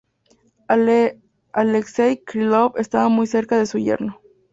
Alexey 1.53 2.17
Krylov 2.23 2.75
estaba 2.77 3.07
muy 3.07 3.27
cerca 3.27 3.59
de 3.59 3.67
su 3.67 3.77
yerno. 3.77 4.19